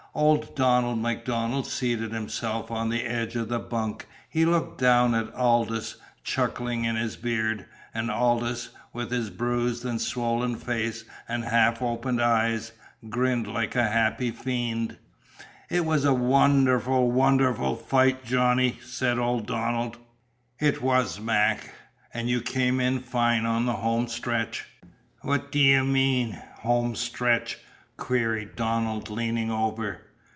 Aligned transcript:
Old 0.13 0.55
Donald 0.55 0.99
MacDonald 0.99 1.65
seated 1.65 2.11
himself 2.11 2.69
on 2.69 2.89
the 2.89 3.05
edge 3.05 3.37
of 3.37 3.47
the 3.47 3.59
bunk. 3.59 4.07
He 4.29 4.43
looked 4.43 4.77
down 4.77 5.15
at 5.15 5.33
Aldous, 5.33 5.95
chuckling 6.21 6.83
in 6.83 6.97
his 6.97 7.15
beard; 7.15 7.65
and 7.93 8.11
Aldous, 8.11 8.71
with 8.91 9.09
his 9.09 9.29
bruised 9.29 9.85
and 9.85 10.01
swollen 10.01 10.57
face 10.57 11.05
and 11.29 11.45
half 11.45 11.81
open 11.81 12.19
eyes, 12.19 12.73
grinned 13.09 13.47
like 13.47 13.73
a 13.77 13.87
happy 13.87 14.31
fiend. 14.31 14.97
"It 15.69 15.85
was 15.85 16.03
a 16.03 16.11
wunerful, 16.13 17.09
wunerful 17.09 17.77
fight, 17.77 18.25
Johnny!" 18.25 18.79
said 18.83 19.17
old 19.17 19.47
Donald. 19.47 19.97
"It 20.59 20.81
was, 20.81 21.21
Mac. 21.21 21.73
And 22.13 22.29
you 22.29 22.41
came 22.41 22.81
in 22.81 22.99
fine 22.99 23.45
on 23.45 23.65
the 23.65 23.77
home 23.77 24.09
stretch!" 24.09 24.65
"What 25.21 25.53
d'ye 25.53 25.81
mean 25.83 26.31
home 26.57 26.95
stretch?" 26.97 27.59
queried 27.97 28.55
Donald 28.55 29.11
leaning 29.11 29.51
over. 29.51 30.01